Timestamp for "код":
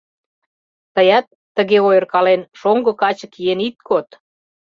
3.87-4.07